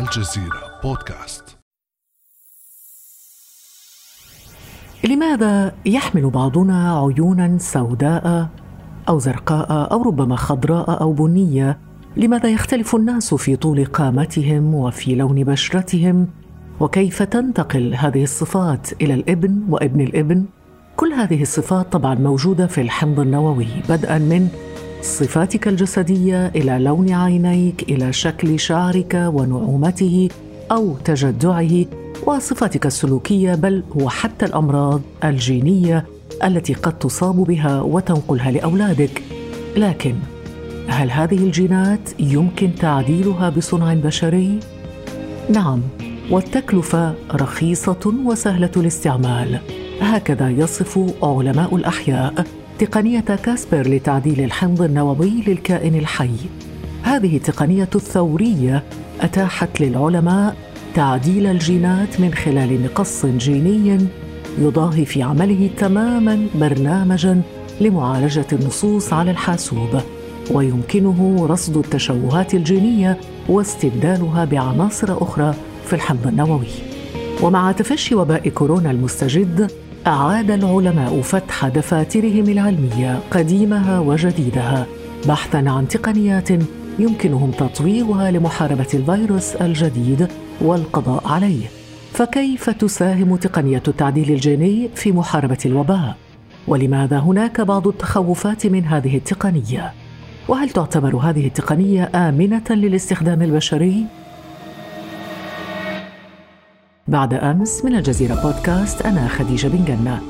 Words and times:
الجزيرة 0.00 0.80
بودكاست. 0.82 1.56
لماذا 5.04 5.74
يحمل 5.86 6.30
بعضنا 6.30 7.00
عيونا 7.00 7.58
سوداء 7.58 8.48
أو 9.08 9.18
زرقاء 9.18 9.92
أو 9.92 10.02
ربما 10.02 10.36
خضراء 10.36 11.00
أو 11.00 11.12
بنية؟ 11.12 11.78
لماذا 12.16 12.48
يختلف 12.48 12.96
الناس 12.96 13.34
في 13.34 13.56
طول 13.56 13.84
قامتهم 13.84 14.74
وفي 14.74 15.14
لون 15.14 15.44
بشرتهم؟ 15.44 16.28
وكيف 16.80 17.22
تنتقل 17.22 17.94
هذه 17.94 18.22
الصفات 18.22 19.02
إلى 19.02 19.14
الإبن 19.14 19.62
وإبن 19.68 20.00
الإبن؟ 20.00 20.44
كل 20.96 21.12
هذه 21.12 21.42
الصفات 21.42 21.92
طبعا 21.92 22.14
موجودة 22.14 22.66
في 22.66 22.80
الحمض 22.80 23.20
النووي 23.20 23.68
بدءا 23.88 24.18
من 24.18 24.48
صفاتك 25.02 25.68
الجسدية 25.68 26.46
إلى 26.46 26.78
لون 26.78 27.12
عينيك 27.12 27.82
إلى 27.82 28.12
شكل 28.12 28.60
شعرك 28.60 29.14
ونعومته 29.14 30.28
أو 30.70 30.96
تجدعه 31.04 31.84
وصفاتك 32.26 32.86
السلوكية 32.86 33.54
بل 33.54 33.82
وحتى 33.94 34.46
الأمراض 34.46 35.00
الجينية 35.24 36.06
التي 36.44 36.74
قد 36.74 36.98
تصاب 36.98 37.36
بها 37.36 37.80
وتنقلها 37.80 38.50
لأولادك. 38.50 39.22
لكن 39.76 40.14
هل 40.88 41.10
هذه 41.10 41.36
الجينات 41.36 42.00
يمكن 42.18 42.74
تعديلها 42.74 43.48
بصنع 43.48 43.94
بشري؟ 43.94 44.60
نعم 45.50 45.80
والتكلفة 46.30 47.14
رخيصة 47.32 48.14
وسهلة 48.26 48.70
الاستعمال. 48.76 49.60
هكذا 50.00 50.50
يصف 50.50 51.14
علماء 51.22 51.76
الأحياء 51.76 52.44
تقنية 52.78 53.20
كاسبر 53.20 53.88
لتعديل 53.88 54.40
الحمض 54.40 54.82
النووي 54.82 55.42
للكائن 55.46 55.94
الحي. 55.94 56.30
هذه 57.02 57.36
التقنية 57.36 57.88
الثورية 57.94 58.82
أتاحت 59.20 59.80
للعلماء 59.80 60.56
تعديل 60.94 61.46
الجينات 61.46 62.20
من 62.20 62.34
خلال 62.34 62.82
نقص 62.82 63.26
جيني 63.26 64.06
يضاهي 64.58 65.04
في 65.04 65.22
عمله 65.22 65.70
تماما 65.76 66.46
برنامجا 66.54 67.42
لمعالجة 67.80 68.46
النصوص 68.52 69.12
على 69.12 69.30
الحاسوب 69.30 70.00
ويمكنه 70.50 71.46
رصد 71.46 71.76
التشوهات 71.76 72.54
الجينية 72.54 73.20
واستبدالها 73.48 74.44
بعناصر 74.44 75.22
أخرى 75.22 75.54
في 75.86 75.92
الحمض 75.92 76.26
النووي. 76.26 76.68
ومع 77.42 77.72
تفشي 77.72 78.14
وباء 78.14 78.48
كورونا 78.48 78.90
المستجد 78.90 79.70
أعاد 80.06 80.50
العلماء 80.50 81.20
فتح 81.20 81.68
دفاترهم 81.68 82.48
العلمية 82.48 83.20
قديمها 83.30 83.98
وجديدها 83.98 84.86
بحثا 85.28 85.56
عن 85.56 85.88
تقنيات 85.88 86.48
يمكنهم 86.98 87.50
تطويرها 87.50 88.30
لمحاربة 88.30 88.86
الفيروس 88.94 89.54
الجديد 89.54 90.28
والقضاء 90.60 91.28
عليه. 91.28 91.66
فكيف 92.12 92.70
تساهم 92.70 93.36
تقنية 93.36 93.82
التعديل 93.88 94.30
الجيني 94.30 94.90
في 94.94 95.12
محاربة 95.12 95.58
الوباء؟ 95.66 96.16
ولماذا 96.68 97.18
هناك 97.18 97.60
بعض 97.60 97.88
التخوفات 97.88 98.66
من 98.66 98.84
هذه 98.84 99.16
التقنية؟ 99.16 99.92
وهل 100.48 100.70
تعتبر 100.70 101.16
هذه 101.16 101.46
التقنية 101.46 102.10
آمنة 102.14 102.64
للاستخدام 102.70 103.42
البشري؟ 103.42 104.06
بعد 107.08 107.34
أمس 107.34 107.84
من 107.84 107.94
الجزيرة 107.94 108.34
بودكاست 108.34 109.02
أنا 109.02 109.28
خديجة 109.28 109.68
بن 109.68 109.84
جنة. 109.84 110.20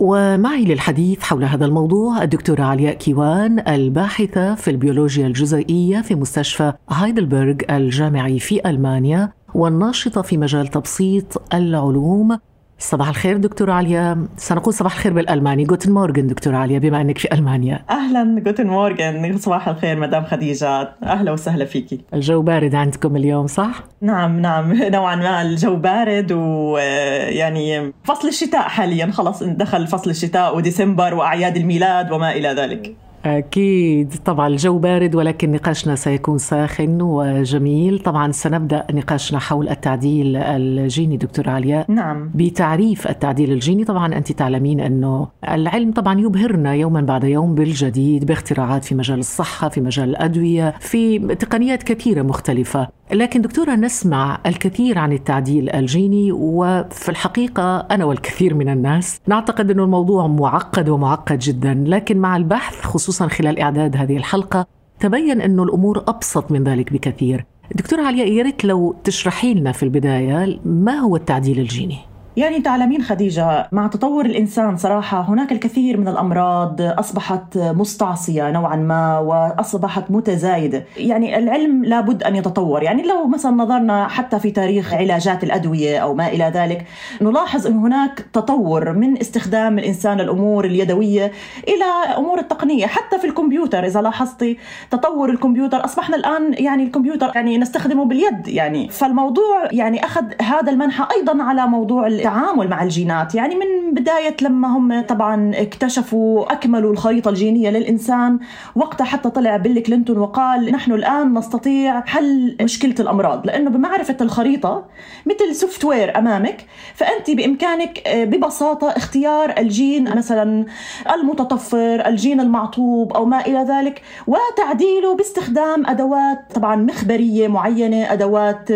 ومعي 0.00 0.64
للحديث 0.64 1.22
حول 1.22 1.44
هذا 1.44 1.64
الموضوع 1.64 2.22
الدكتورة 2.22 2.62
علياء 2.62 2.94
كيوان 2.94 3.68
الباحثة 3.68 4.54
في 4.54 4.70
البيولوجيا 4.70 5.26
الجزيئية 5.26 6.00
في 6.00 6.14
مستشفى 6.14 6.72
هايدلبرغ 6.90 7.56
الجامعي 7.70 8.38
في 8.38 8.70
ألمانيا 8.70 9.32
والناشطة 9.54 10.22
في 10.22 10.36
مجال 10.36 10.66
تبسيط 10.66 11.42
العلوم 11.54 12.38
صباح 12.80 13.08
الخير 13.08 13.36
دكتورة 13.36 13.72
عليا. 13.72 14.26
سنقول 14.36 14.74
صباح 14.74 14.92
الخير 14.92 15.12
بالألماني. 15.12 15.64
جوتن 15.64 15.92
مورغن 15.92 16.26
دكتورة 16.26 16.56
عليا 16.56 16.78
بما 16.78 17.00
أنك 17.00 17.18
في 17.18 17.32
ألمانيا. 17.32 17.84
أهلا. 17.90 18.40
جوتن 18.40 18.66
مورغن 18.66 19.38
صباح 19.38 19.68
الخير 19.68 19.98
مدام 19.98 20.24
خديجة. 20.24 20.92
أهلا 21.02 21.32
وسهلا 21.32 21.64
فيكي. 21.64 22.00
الجو 22.14 22.42
بارد 22.42 22.74
عندكم 22.74 23.16
اليوم 23.16 23.46
صح؟ 23.46 23.84
نعم 24.00 24.40
نعم. 24.40 24.72
نوعا 24.72 25.16
ما 25.16 25.42
الجو 25.42 25.76
بارد 25.76 26.32
ويعني 26.32 27.92
فصل 28.04 28.28
الشتاء 28.28 28.62
حاليا. 28.62 29.10
خلاص 29.10 29.42
دخل 29.42 29.86
فصل 29.86 30.10
الشتاء 30.10 30.56
وديسمبر 30.56 31.14
وأعياد 31.14 31.56
الميلاد 31.56 32.12
وما 32.12 32.32
إلى 32.32 32.48
ذلك. 32.48 32.96
أكيد. 33.28 34.14
طبعا 34.24 34.48
الجو 34.48 34.78
بارد 34.78 35.14
ولكن 35.14 35.52
نقاشنا 35.52 35.94
سيكون 35.94 36.38
ساخن 36.38 37.02
وجميل. 37.02 37.98
طبعا 37.98 38.32
سنبدأ 38.32 38.86
نقاشنا 38.90 39.38
حول 39.38 39.68
التعديل 39.68 40.36
الجيني 40.36 41.16
دكتور 41.16 41.48
علياء 41.50 41.90
نعم. 41.90 42.30
بتعريف 42.34 43.06
التعديل 43.06 43.52
الجيني 43.52 43.84
طبعا 43.84 44.14
أنت 44.14 44.32
تعلمين 44.32 44.80
أنه 44.80 45.28
العلم 45.48 45.92
طبعا 45.92 46.20
يبهرنا 46.20 46.74
يوما 46.74 47.00
بعد 47.00 47.24
يوم 47.24 47.54
بالجديد 47.54 48.24
باختراعات 48.24 48.84
في 48.84 48.94
مجال 48.94 49.18
الصحة 49.18 49.68
في 49.68 49.80
مجال 49.80 50.08
الأدوية 50.10 50.74
في 50.80 51.18
تقنيات 51.18 51.82
كثيرة 51.82 52.22
مختلفة. 52.22 52.88
لكن 53.12 53.40
دكتورة 53.40 53.74
نسمع 53.74 54.38
الكثير 54.46 54.98
عن 54.98 55.12
التعديل 55.12 55.70
الجيني 55.70 56.32
وفي 56.32 57.08
الحقيقة 57.08 57.78
أنا 57.78 58.04
والكثير 58.04 58.54
من 58.54 58.68
الناس 58.68 59.20
نعتقد 59.26 59.70
أن 59.70 59.80
الموضوع 59.80 60.26
معقد 60.26 60.88
ومعقد 60.88 61.38
جدا 61.38 61.84
لكن 61.86 62.18
مع 62.18 62.36
البحث 62.36 62.84
خصوصا 62.84 63.28
خلال 63.28 63.58
إعداد 63.58 63.96
هذه 63.96 64.16
الحلقة 64.16 64.66
تبين 65.00 65.40
أن 65.40 65.60
الأمور 65.60 66.04
أبسط 66.08 66.52
من 66.52 66.64
ذلك 66.64 66.92
بكثير 66.92 67.44
دكتورة 67.74 68.02
علياء 68.02 68.32
يا 68.32 68.42
ريت 68.42 68.64
لو 68.64 68.94
تشرحي 69.04 69.54
لنا 69.54 69.72
في 69.72 69.82
البداية 69.82 70.60
ما 70.64 70.92
هو 70.92 71.16
التعديل 71.16 71.58
الجيني؟ 71.58 71.98
يعني 72.38 72.60
تعلمين 72.60 73.02
خديجة 73.02 73.68
مع 73.72 73.86
تطور 73.86 74.26
الإنسان 74.26 74.76
صراحة 74.76 75.20
هناك 75.20 75.52
الكثير 75.52 75.96
من 76.00 76.08
الأمراض 76.08 76.80
أصبحت 76.80 77.58
مستعصية 77.58 78.50
نوعا 78.50 78.76
ما 78.76 79.18
وأصبحت 79.18 80.10
متزايدة. 80.10 80.84
يعني 80.96 81.38
العلم 81.38 81.84
لابد 81.84 82.22
أن 82.22 82.36
يتطور. 82.36 82.82
يعني 82.82 83.02
لو 83.02 83.26
مثلا 83.26 83.52
نظرنا 83.52 84.08
حتى 84.08 84.38
في 84.38 84.50
تاريخ 84.50 84.94
علاجات 84.94 85.44
الأدوية 85.44 85.98
أو 85.98 86.14
ما 86.14 86.28
إلى 86.28 86.52
ذلك 86.54 86.86
نلاحظ 87.20 87.66
أن 87.66 87.78
هناك 87.78 88.26
تطور 88.32 88.92
من 88.92 89.18
استخدام 89.18 89.78
الإنسان 89.78 90.20
الأمور 90.20 90.64
اليدوية 90.64 91.32
إلى 91.68 92.16
أمور 92.16 92.38
التقنية. 92.38 92.86
حتى 92.86 93.18
في 93.18 93.26
الكمبيوتر 93.26 93.86
إذا 93.86 94.00
لاحظتي 94.00 94.58
تطور 94.90 95.30
الكمبيوتر 95.30 95.84
أصبحنا 95.84 96.16
الآن 96.16 96.54
يعني 96.58 96.82
الكمبيوتر 96.82 97.32
يعني 97.34 97.58
نستخدمه 97.58 98.04
باليد. 98.04 98.48
يعني 98.48 98.88
فالموضوع 98.88 99.68
يعني 99.72 100.04
أخذ 100.04 100.24
هذا 100.42 100.72
المنحى 100.72 101.04
أيضا 101.16 101.42
على 101.42 101.66
موضوع 101.66 102.06
التعامل 102.28 102.68
مع 102.68 102.82
الجينات. 102.82 103.34
يعني 103.34 103.54
من 103.54 103.94
بداية 103.94 104.36
لما 104.42 104.68
هم 104.76 105.00
طبعا 105.00 105.52
اكتشفوا 105.54 106.52
أكملوا 106.52 106.92
الخريطة 106.92 107.28
الجينية 107.28 107.70
للإنسان 107.70 108.38
وقتها 108.74 109.04
حتى 109.04 109.30
طلع 109.30 109.56
بيل 109.56 109.78
كلينتون 109.80 110.18
وقال 110.18 110.72
نحن 110.72 110.92
الآن 110.92 111.34
نستطيع 111.38 112.00
حل 112.00 112.56
مشكلة 112.62 112.94
الأمراض. 113.00 113.46
لأنه 113.46 113.70
بمعرفة 113.70 114.16
الخريطة 114.20 114.84
مثل 115.26 115.54
software 115.54 116.18
أمامك 116.18 116.66
فأنت 116.94 117.30
بإمكانك 117.30 118.02
ببساطة 118.14 118.88
اختيار 118.90 119.54
الجين 119.58 120.16
مثلا 120.16 120.66
المتطفر 121.14 122.06
الجين 122.06 122.40
المعطوب 122.40 123.12
أو 123.12 123.24
ما 123.24 123.40
إلى 123.46 123.66
ذلك 123.68 124.02
وتعديله 124.26 125.14
باستخدام 125.14 125.86
أدوات 125.86 126.38
طبعا 126.54 126.76
مخبرية 126.76 127.48
معينة 127.48 128.12
أدوات 128.12 128.68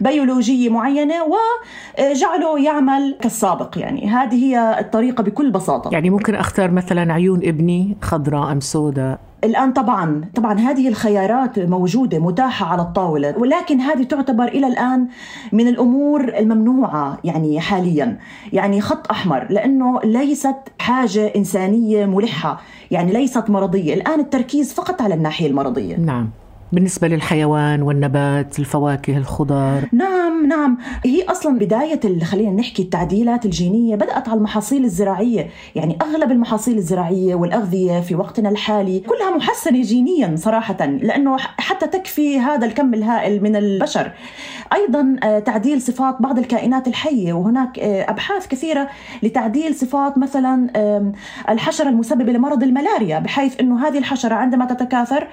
بيولوجية 0.00 0.68
معينة 0.68 1.14
وجعله 1.24 2.58
يعمل 2.74 3.16
كالسابق 3.20 3.78
يعني. 3.78 4.08
هذه 4.08 4.34
هي 4.34 4.80
الطريقة 4.80 5.22
بكل 5.22 5.50
بساطة. 5.50 5.90
يعني 5.92 6.10
ممكن 6.10 6.34
أختار 6.34 6.70
مثلا 6.70 7.12
عيون 7.12 7.40
ابني 7.44 7.96
خضراء 8.02 8.52
أم 8.52 8.60
سوداء. 8.60 9.18
الآن 9.44 9.72
طبعا 9.72 10.24
طبعا 10.34 10.58
هذه 10.58 10.88
الخيارات 10.88 11.58
موجودة 11.58 12.18
متاحة 12.18 12.66
على 12.66 12.82
الطاولة 12.82 13.38
ولكن 13.38 13.80
هذه 13.80 14.02
تعتبر 14.02 14.44
إلى 14.44 14.66
الآن 14.66 15.08
من 15.52 15.68
الأمور 15.68 16.28
الممنوعة 16.38 17.18
يعني 17.24 17.60
حاليا. 17.60 18.18
يعني 18.52 18.80
خط 18.80 19.10
أحمر 19.10 19.46
لأنه 19.50 20.00
ليست 20.04 20.56
حاجة 20.78 21.32
إنسانية 21.36 22.06
ملحة 22.06 22.60
يعني 22.90 23.12
ليست 23.12 23.50
مرضية. 23.50 23.94
الآن 23.94 24.20
التركيز 24.20 24.74
فقط 24.74 25.02
على 25.02 25.14
الناحية 25.14 25.46
المرضية. 25.46 25.96
نعم. 25.96 26.30
بالنسبة 26.74 27.08
للحيوان 27.08 27.82
والنبات 27.82 28.58
الفواكه 28.58 29.16
الخضار. 29.16 29.88
نعم 29.92 30.46
نعم. 30.46 30.78
هي 31.04 31.24
أصلا 31.24 31.58
بداية 31.58 32.24
خلينا 32.24 32.50
نحكي 32.50 32.82
التعديلات 32.82 33.44
الجينية 33.44 33.96
بدأت 33.96 34.28
على 34.28 34.38
المحاصيل 34.38 34.84
الزراعية. 34.84 35.48
يعني 35.74 35.98
أغلب 36.02 36.30
المحاصيل 36.30 36.78
الزراعية 36.78 37.34
والأغذية 37.34 38.00
في 38.00 38.14
وقتنا 38.14 38.48
الحالي 38.48 39.00
كلها 39.00 39.36
محسنة 39.36 39.82
جينيا 39.82 40.36
صراحة 40.36 40.86
لأنه 40.86 41.36
حتى 41.38 41.86
تكفي 41.86 42.38
هذا 42.38 42.66
الكم 42.66 42.94
الهائل 42.94 43.42
من 43.42 43.56
البشر. 43.56 44.12
أيضا 44.72 45.16
آه، 45.22 45.38
تعديل 45.38 45.82
صفات 45.82 46.16
بعض 46.20 46.38
الكائنات 46.38 46.88
الحية 46.88 47.32
وهناك 47.32 47.78
آه، 47.78 48.10
أبحاث 48.10 48.46
كثيرة 48.46 48.88
لتعديل 49.22 49.74
صفات 49.74 50.18
مثلا 50.18 50.70
الحشرة 51.48 51.88
المسببة 51.88 52.32
لمرض 52.32 52.62
الملاريا 52.62 53.18
بحيث 53.18 53.60
أنه 53.60 53.88
هذه 53.88 53.98
الحشرة 53.98 54.34
عندما 54.34 54.64
تتكاثر 54.64 55.28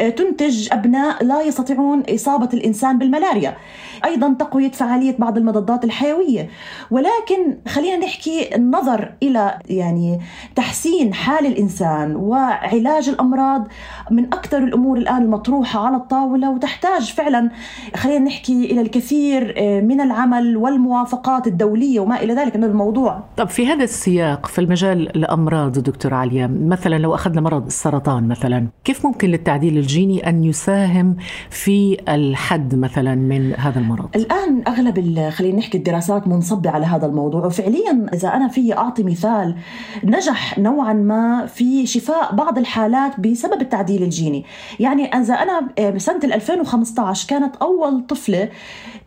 آه، 0.00 0.08
تنتج 0.08 0.72
أبناء 0.82 1.24
لا 1.24 1.42
يستطيعون 1.42 2.02
إصابة 2.14 2.48
الإنسان 2.54 2.98
بالملاريا. 2.98 3.56
أيضا 4.04 4.34
تقوية 4.38 4.70
فعالية 4.70 5.16
بعض 5.18 5.36
المضادات 5.38 5.84
الحيوية. 5.84 6.48
ولكن 6.90 7.56
خلينا 7.68 7.96
نحكي 7.96 8.56
النظر 8.56 9.12
إلى 9.22 9.58
يعني 9.70 10.20
تحسين 10.56 11.14
حال 11.14 11.46
الإنسان 11.46 12.16
وعلاج 12.16 13.08
الأمراض 13.08 13.68
من 14.10 14.24
أكثر 14.24 14.58
الأمور 14.58 14.98
الآن 14.98 15.22
المطروحة 15.22 15.86
على 15.86 15.96
الطاولة 15.96 16.50
وتحتاج 16.50 17.12
فعلا 17.12 17.50
خلينا 17.96 18.24
نحكي 18.24 18.64
إلى 18.64 18.80
الكثير 18.80 19.54
آه، 19.56 19.80
من 19.80 20.00
العمل 20.00 20.56
والموافقات 20.56 21.46
الدولية 21.46 22.00
وما 22.00 22.22
إلى 22.22 22.34
ذلك 22.34 22.56
من 22.56 22.64
الموضوع. 22.64 23.20
طب 23.36 23.48
في 23.48 23.66
هذا 23.66 23.84
السياق 23.84 24.46
في 24.46 24.60
المجال 24.60 25.16
الأمراض 25.16 25.78
دكتور 25.78 26.14
عليا 26.14 26.46
مثلا 26.46 26.98
لو 26.98 27.14
أخذنا 27.14 27.40
مرض 27.40 27.66
السرطان 27.66 28.28
مثلا 28.28 28.66
كيف 28.84 29.06
ممكن 29.06 29.28
للتعديل 29.28 29.78
الجيني 29.78 30.28
أن 30.28 30.44
يساهم 30.72 31.16
في 31.50 31.96
الحد 32.08 32.74
مثلا 32.74 33.14
من 33.14 33.54
هذا 33.54 33.78
المرض؟ 33.78 34.16
الآن 34.16 34.62
أغلب 34.68 35.28
خلينا 35.30 35.58
نحكي 35.58 35.78
الدراسات 35.78 36.28
منصبة 36.28 36.70
على 36.70 36.86
هذا 36.86 37.06
الموضوع. 37.06 37.46
وفعليا 37.46 38.06
إذا 38.14 38.28
أنا 38.28 38.48
في 38.48 38.76
أعطي 38.76 39.02
مثال 39.02 39.56
نجح 40.04 40.58
نوعا 40.58 40.92
ما 40.92 41.46
في 41.46 41.86
شفاء 41.86 42.34
بعض 42.34 42.58
الحالات 42.58 43.20
بسبب 43.20 43.60
التعديل 43.60 44.02
الجيني. 44.02 44.44
يعني 44.80 45.16
إذا 45.16 45.34
أنا 45.34 45.90
بسنة 45.90 46.20
2015 46.24 47.28
كانت 47.28 47.56
أول 47.56 48.06
طفلة 48.06 48.48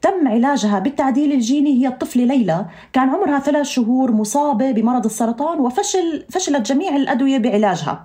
تم 0.02 0.28
علاجها 0.28 0.80
بالتعديل 0.80 1.32
الجيني 1.32 1.82
هي 1.82 1.88
الطفلة 1.88 2.24
ليلى. 2.24 2.66
كان 2.94 3.10
عمرها 3.10 3.40
ثلاث 3.40 3.66
شهور 3.66 4.12
مصابة 4.12 4.72
بمرض 4.72 5.06
السرطان 5.06 5.60
وفشل 5.60 6.26
فشلت 6.30 6.72
جميع 6.72 6.96
الأدوية 6.96 7.38
بعلاجها. 7.38 8.04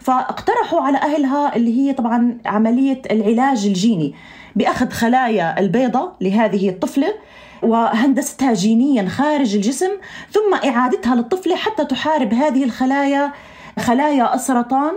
فاقترحوا 0.00 0.80
على 0.80 0.98
أهلها 0.98 1.56
اللي 1.56 1.78
هي 1.80 1.92
طبعا 1.92 2.38
عملية 2.46 3.02
العلاج 3.10 3.66
الجيني. 3.66 4.14
بأخذ 4.56 4.90
خلايا 4.90 5.60
البيضة 5.60 6.12
لهذه 6.20 6.68
الطفلة 6.68 7.14
وهندستها 7.62 8.54
جينيا 8.54 9.08
خارج 9.08 9.54
الجسم 9.54 9.90
ثم 10.30 10.68
إعادتها 10.68 11.14
للطفلة 11.14 11.56
حتى 11.56 11.84
تحارب 11.84 12.34
هذه 12.34 12.64
الخلايا 12.64 13.32
خلايا 13.78 14.34
السرطان 14.34 14.92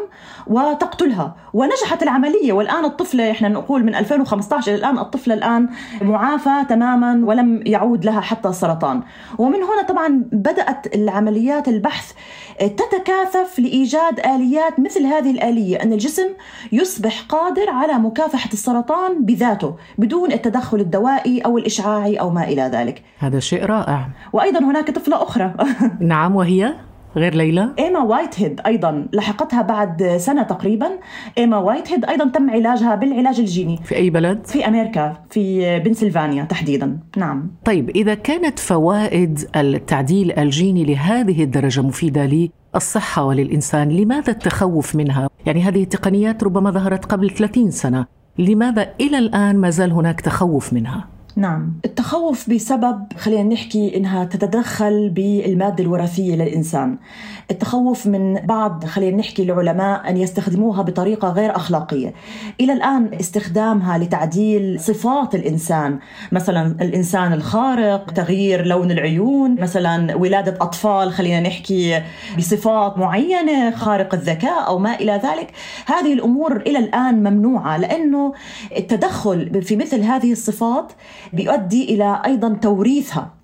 وتقتلها. 0.47 1.35
ونجحت 1.53 2.03
العملية. 2.03 2.53
والآن 2.53 2.85
الطفلة 2.85 3.31
إحنا 3.31 3.49
نقول 3.49 3.83
من 3.83 3.95
2015 3.95 4.71
إلى 4.71 4.79
الآن 4.79 4.99
الطفلة 4.99 5.33
الآن 5.33 5.69
معافى 6.01 6.65
تماما 6.69 7.21
ولم 7.25 7.63
يعود 7.65 8.05
لها 8.05 8.21
حتى 8.21 8.49
السرطان. 8.49 9.01
ومن 9.37 9.63
هنا 9.63 9.81
طبعا 9.87 10.23
بدأت 10.31 10.95
العمليات 10.95 11.67
البحث 11.67 12.13
تتكاثف 12.59 13.59
لإيجاد 13.59 14.19
آليات 14.19 14.79
مثل 14.79 15.05
هذه 15.05 15.31
الآلية 15.31 15.83
أن 15.83 15.93
الجسم 15.93 16.27
يصبح 16.71 17.21
قادر 17.21 17.69
على 17.69 17.93
مكافحة 17.93 18.49
السرطان 18.53 19.25
بذاته 19.25 19.75
بدون 19.97 20.31
التدخل 20.31 20.79
الدوائي 20.79 21.41
أو 21.41 21.57
الإشعاعي 21.57 22.19
أو 22.19 22.29
ما 22.29 22.43
إلى 22.43 22.61
ذلك. 22.61 23.03
هذا 23.19 23.39
شيء 23.39 23.65
رائع. 23.65 24.09
وأيضا 24.33 24.59
هناك 24.59 24.91
طفلة 24.91 25.23
أخرى. 25.23 25.53
نعم 25.99 26.35
وهي؟ 26.35 26.73
غير 27.15 27.35
ليلى؟ 27.35 27.69
إيما 27.79 27.99
وايت 27.99 28.41
هيد 28.41 28.61
أيضا 28.65 29.07
لحقتها 29.13 29.61
بعد 29.61 30.17
سنة 30.17 30.43
تقريبا 30.43 30.89
إيما 31.37 31.57
وايت 31.57 31.91
هيد 31.91 32.05
أيضا 32.05 32.29
تم 32.29 32.49
علاجها 32.49 32.95
بالعلاج 32.95 33.39
الجيني 33.39 33.79
في 33.83 33.95
أي 33.95 34.09
بلد؟ 34.09 34.47
في 34.47 34.67
أمريكا 34.67 35.17
في 35.29 35.79
بنسلفانيا 35.79 36.43
تحديدا 36.43 36.99
نعم 37.17 37.51
طيب 37.65 37.89
إذا 37.89 38.13
كانت 38.13 38.59
فوائد 38.59 39.39
التعديل 39.55 40.31
الجيني 40.31 40.83
لهذه 40.85 41.43
الدرجة 41.43 41.81
مفيدة 41.81 42.49
للصحة 42.75 43.25
وللإنسان 43.25 43.89
لماذا 43.89 44.31
التخوف 44.31 44.95
منها؟ 44.95 45.29
يعني 45.45 45.61
هذه 45.61 45.83
التقنيات 45.83 46.43
ربما 46.43 46.71
ظهرت 46.71 47.05
قبل 47.05 47.29
30 47.29 47.71
سنة 47.71 48.05
لماذا 48.37 48.93
إلى 49.01 49.17
الآن 49.17 49.57
ما 49.57 49.69
زال 49.69 49.91
هناك 49.91 50.21
تخوف 50.21 50.73
منها؟ 50.73 51.07
نعم. 51.41 51.73
التخوف 51.85 52.49
بسبب 52.49 53.13
خلينا 53.17 53.43
نحكي 53.43 53.97
إنها 53.97 54.25
تتدخل 54.25 55.09
بالمادة 55.09 55.83
الوراثية 55.83 56.35
للإنسان. 56.35 56.97
التخوف 57.51 58.07
من 58.07 58.33
بعض 58.33 58.85
خلينا 58.85 59.17
نحكي 59.17 59.43
العلماء 59.43 60.09
أن 60.09 60.17
يستخدموها 60.17 60.81
بطريقة 60.81 61.29
غير 61.29 61.55
أخلاقية. 61.55 62.13
إلى 62.61 62.73
الآن 62.73 63.13
استخدامها 63.19 63.97
لتعديل 63.97 64.79
صفات 64.79 65.35
الإنسان. 65.35 65.99
مثلا 66.31 66.75
الإنسان 66.81 67.33
الخارق 67.33 68.11
تغيير 68.11 68.65
لون 68.65 68.91
العيون. 68.91 69.61
مثلا 69.61 70.15
ولادة 70.15 70.57
أطفال 70.61 71.11
خلينا 71.11 71.39
نحكي 71.39 72.01
بصفات 72.37 72.97
معينة 72.97 73.71
خارق 73.71 74.13
الذكاء 74.13 74.67
أو 74.67 74.79
ما 74.79 74.95
إلى 74.95 75.11
ذلك. 75.11 75.51
هذه 75.85 76.13
الأمور 76.13 76.55
إلى 76.55 76.79
الآن 76.79 77.23
ممنوعة 77.23 77.77
لأنه 77.77 78.33
التدخل 78.77 79.63
في 79.63 79.75
مثل 79.75 80.01
هذه 80.01 80.31
الصفات 80.31 80.91
بيؤدي 81.33 81.93
إلى 81.95 82.21
أيضا 82.25 82.53
توريثها. 82.53 83.40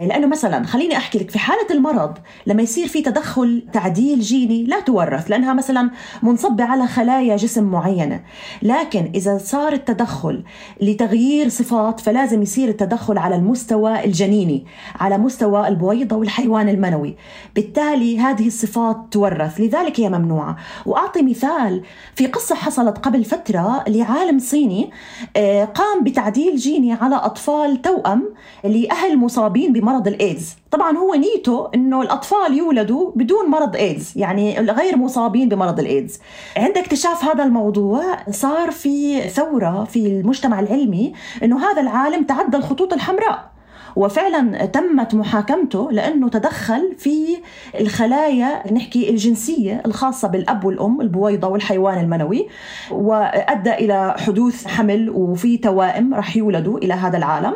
لأنه 0.00 0.26
مثلا 0.26 0.64
خليني 0.66 0.96
أحكي 0.96 1.18
لك 1.18 1.30
في 1.30 1.38
حالة 1.38 1.66
المرض 1.70 2.18
لما 2.46 2.62
يصير 2.62 2.88
في 2.88 3.02
تدخل 3.02 3.66
تعديل 3.72 4.20
جيني 4.20 4.64
لا 4.64 4.80
تورث 4.80 5.30
لأنها 5.30 5.52
مثلا 5.52 5.90
منصبة 6.22 6.64
على 6.64 6.86
خلايا 6.86 7.36
جسم 7.36 7.64
معينة. 7.64 8.20
لكن 8.62 9.10
إذا 9.14 9.38
صار 9.38 9.72
التدخل 9.72 10.44
لتغيير 10.80 11.48
صفات 11.48 12.00
فلازم 12.00 12.42
يصير 12.42 12.68
التدخل 12.68 13.18
على 13.18 13.36
المستوى 13.36 14.04
الجنيني 14.04 14.66
على 15.00 15.18
مستوى 15.18 15.68
البويضة 15.68 16.16
والحيوان 16.16 16.68
المنوي. 16.68 17.16
بالتالي 17.54 18.18
هذه 18.18 18.46
الصفات 18.46 18.96
تورث. 19.10 19.60
لذلك 19.60 20.00
هي 20.00 20.08
ممنوعة. 20.08 20.56
وأعطي 20.86 21.22
مثال 21.22 21.82
في 22.14 22.26
قصة 22.26 22.54
حصلت 22.54 22.98
قبل 22.98 23.24
فترة 23.24 23.84
لعالم 23.88 24.38
صيني 24.38 24.90
آه، 25.36 25.64
قام 25.64 26.04
بتعديل 26.04 26.56
جيني 26.56 26.92
على 26.92 27.16
أطفال 27.16 27.82
توأم 27.82 28.28
لأهل 28.64 29.18
مصابين 29.18 29.72
بمرض 29.72 29.89
مرض 29.90 30.08
الإيدز. 30.08 30.56
طبعا 30.70 30.96
هو 30.96 31.14
نيته 31.14 31.70
إنه 31.74 32.02
الأطفال 32.02 32.58
يولدوا 32.58 33.10
بدون 33.14 33.50
مرض 33.50 33.76
إيدز 33.76 34.12
يعني 34.16 34.58
غير 34.58 34.96
مصابين 34.96 35.48
بمرض 35.48 35.80
الإيدز. 35.80 36.18
عند 36.56 36.78
اكتشاف 36.78 37.24
هذا 37.24 37.44
الموضوع 37.44 38.02
صار 38.30 38.70
في 38.70 39.20
ثورة 39.28 39.84
في 39.84 40.06
المجتمع 40.06 40.60
العلمي 40.60 41.12
إنه 41.42 41.70
هذا 41.70 41.80
العالم 41.80 42.24
تعدى 42.24 42.56
الخطوط 42.56 42.92
الحمراء. 42.92 43.50
وفعلا 43.96 44.66
تمت 44.66 45.14
محاكمته 45.14 45.92
لأنه 45.92 46.28
تدخل 46.28 46.94
في 46.98 47.36
الخلايا 47.80 48.72
نحكي 48.72 49.10
الجنسية 49.10 49.82
الخاصة 49.86 50.28
بالأب 50.28 50.64
والأم 50.64 51.00
البويضة 51.00 51.48
والحيوان 51.48 51.98
المنوي 51.98 52.48
وأدى 52.90 53.72
إلى 53.72 54.14
حدوث 54.18 54.66
حمل 54.66 55.10
وفي 55.10 55.56
توائم 55.56 56.14
رح 56.14 56.36
يولدوا 56.36 56.78
إلى 56.78 56.94
هذا 56.94 57.18
العالم 57.18 57.54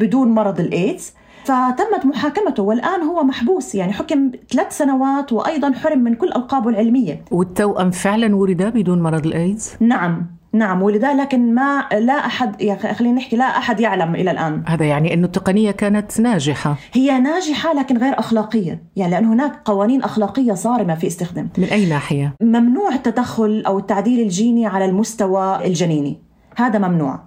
بدون 0.00 0.28
مرض 0.28 0.60
الإيدز. 0.60 1.12
فتمت 1.44 2.06
محاكمته 2.06 2.62
والآن 2.62 3.02
هو 3.02 3.22
محبوس 3.22 3.74
يعني 3.74 3.92
حكم 3.92 4.30
ثلاث 4.50 4.78
سنوات 4.78 5.32
وأيضا 5.32 5.72
حرم 5.72 5.98
من 5.98 6.14
كل 6.14 6.28
ألقابه 6.28 6.70
العلمية. 6.70 7.24
والتوأم 7.30 7.90
فعلا 7.90 8.36
ولدا 8.36 8.68
بدون 8.68 9.02
مرض 9.02 9.26
الإيدز؟ 9.26 9.72
نعم 9.80 10.26
نعم 10.52 10.82
ولدا 10.82 11.14
لكن 11.14 11.54
ما 11.54 11.88
لا 11.92 12.12
أحد 12.12 12.60
يعني 12.60 12.94
خلينا 12.94 13.14
نحكي 13.14 13.36
لا 13.36 13.44
أحد 13.44 13.80
يعلم 13.80 14.14
إلى 14.14 14.30
الآن. 14.30 14.62
هذا 14.66 14.84
يعني 14.84 15.14
انه 15.14 15.26
التقنية 15.26 15.70
كانت 15.70 16.20
ناجحة. 16.20 16.76
هي 16.92 17.18
ناجحة 17.18 17.72
لكن 17.72 17.98
غير 17.98 18.18
أخلاقية 18.18 18.82
يعني 18.96 19.10
لأن 19.12 19.24
هناك 19.24 19.52
قوانين 19.64 20.02
أخلاقية 20.02 20.52
صارمة 20.52 20.94
في 20.94 21.06
استخدام. 21.06 21.48
من 21.58 21.64
أي 21.64 21.86
ناحية؟ 21.86 22.34
ممنوع 22.40 22.94
التدخل 22.94 23.62
أو 23.66 23.78
التعديل 23.78 24.20
الجيني 24.20 24.66
على 24.66 24.84
المستوى 24.84 25.66
الجنيني 25.66 26.18
هذا 26.56 26.78
ممنوع. 26.78 27.20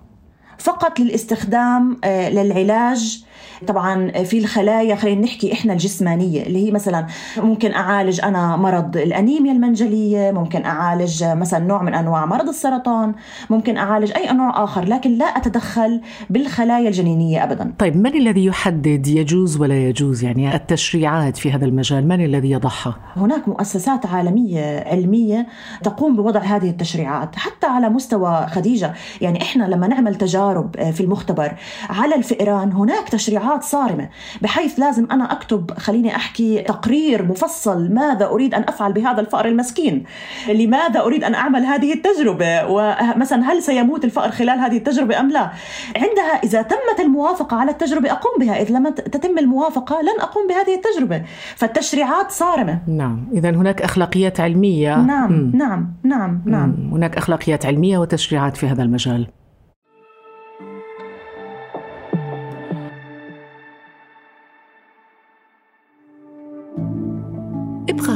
فقط 0.58 1.00
للاستخدام 1.00 1.98
آه، 2.04 2.30
للعلاج 2.30 3.27
طبعا 3.68 4.12
في 4.24 4.38
الخلايا 4.38 4.96
خلينا 4.96 5.22
نحكي 5.22 5.54
إحنا 5.54 5.74
الجسمانية 5.74 6.44
اللي 6.44 6.68
هي 6.68 6.72
مثلا 6.72 7.08
ممكن 7.38 7.74
أعالج 7.74 8.22
أنا 8.22 8.56
مرض 8.56 8.98
الأنيميا 8.98 9.52
المنجلية 9.52 10.32
ممكن 10.32 10.66
أعالج 10.66 11.24
مثلا 11.24 11.60
نوع 11.60 11.84
من 11.84 11.94
أنواع 11.94 12.26
مرض 12.26 12.48
السرطان 12.48 13.14
ممكن 13.50 13.78
أعالج 13.78 14.12
أي 14.16 14.34
نوع 14.34 14.64
آخر 14.64 14.86
لكن 14.86 15.18
لا 15.18 15.26
أتدخل 15.26 16.02
بالخلايا 16.30 16.88
الجنينية 16.88 17.44
ابدا. 17.44 17.74
طيب 17.80 17.98
من 17.98 18.16
الذي 18.16 18.46
يحدد 18.46 19.08
يجوز 19.08 19.58
ولا 19.62 19.88
يجوز؟ 19.88 20.24
يعني 20.24 20.56
التشريعات 20.56 21.38
في 21.38 21.52
هذا 21.52 21.66
المجال 21.66 22.08
من 22.08 22.26
الذي 22.26 22.52
يضعها؟ 22.52 22.96
هناك 23.16 23.48
مؤسسات 23.48 24.06
عالمية 24.06 24.84
علمية 24.88 25.48
تقوم 25.84 26.16
بوضع 26.16 26.40
هذه 26.40 26.70
التشريعات 26.70 27.36
حتى 27.36 27.68
على 27.68 27.90
مستوى 27.90 28.48
خديجة. 28.52 28.94
يعني 29.22 29.42
إحنا 29.42 29.64
لما 29.64 29.88
نعمل 29.88 30.16
تجارب 30.16 30.92
في 30.92 31.02
المختبر 31.02 31.52
على 31.90 32.16
الفئران 32.16 32.72
هناك 32.72 33.10
تشريعات 33.10 33.47
صارمة 33.62 34.10
بحيث 34.42 34.80
لازم 34.80 35.08
أنا 35.12 35.32
أكتب 35.32 35.72
خليني 35.78 36.16
أحكي 36.16 36.62
تقرير 36.62 37.26
مفصل 37.26 37.94
ماذا 37.94 38.26
أريد 38.26 38.54
أن 38.54 38.64
أفعل 38.68 38.94
بهذا 38.94 39.22
الفأر 39.22 39.46
المسكين؟ 39.48 40.04
لماذا 40.50 41.00
أريد 41.00 41.24
أن 41.24 41.36
أعمل 41.36 41.66
هذه 41.66 41.94
التجربة؟ 41.94 42.66
ومثلا 42.66 43.52
هل 43.52 43.64
سيموت 43.64 44.06
الفأر 44.06 44.32
خلال 44.32 44.60
هذه 44.60 44.78
التجربة 44.78 45.20
أم 45.20 45.32
لا؟ 45.32 45.52
عندها 45.96 46.44
إذا 46.44 46.62
تمت 46.62 47.00
الموافقة 47.00 47.58
على 47.58 47.72
التجربة 47.72 48.12
أقوم 48.12 48.34
بها 48.40 48.62
إذا 48.62 48.78
لم 48.78 48.90
تتم 48.90 49.38
الموافقة 49.38 50.02
لن 50.02 50.22
أقوم 50.22 50.48
بهذه 50.48 50.76
التجربة. 50.76 51.24
فالتشريعات 51.56 52.32
صارمة. 52.32 52.80
نعم. 52.88 53.28
اذا 53.34 53.50
هناك 53.50 53.82
أخلاقيات 53.82 54.40
علمية. 54.40 55.02
نعم 55.02 55.32
م. 55.32 55.52
نعم 55.56 55.94
نعم 56.04 56.42
نعم. 56.46 56.90
هناك 56.92 57.18
أخلاقيات 57.18 57.66
علمية 57.66 57.98
وتشريعات 57.98 58.58
في 58.58 58.68
هذا 58.68 58.84
المجال. 58.84 59.28